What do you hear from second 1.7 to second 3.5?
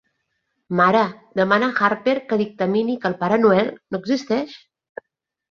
a Harper que dictamini que el Pare